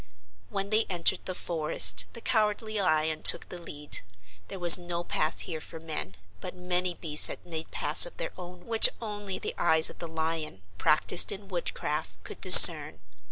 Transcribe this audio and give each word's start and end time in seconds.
When 0.49 0.71
they 0.71 0.85
entered 0.89 1.25
the 1.27 1.35
forest 1.35 2.05
the 2.13 2.21
Cowardly 2.21 2.81
Lion 2.81 3.21
took 3.21 3.47
the 3.49 3.59
lead. 3.61 3.99
There 4.47 4.57
was 4.57 4.75
no 4.75 5.03
path 5.03 5.41
here 5.41 5.61
for 5.61 5.79
men, 5.79 6.15
but 6.39 6.55
many 6.55 6.95
beasts 6.95 7.27
had 7.27 7.45
made 7.45 7.69
paths 7.69 8.07
of 8.07 8.17
their 8.17 8.31
own 8.35 8.65
which 8.65 8.89
only 8.99 9.37
the 9.37 9.53
eyes 9.59 9.91
of 9.91 9.99
the 9.99 10.07
Lion, 10.07 10.63
practiced 10.79 11.31
in 11.31 11.49
woodcraft, 11.49 12.23
could 12.23 12.41
discern. 12.41 12.99